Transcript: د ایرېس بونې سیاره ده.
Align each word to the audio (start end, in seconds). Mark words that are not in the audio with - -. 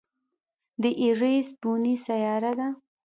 د 0.81 0.83
ایرېس 1.01 1.47
بونې 1.61 1.95
سیاره 2.05 2.51
ده. 2.59 2.67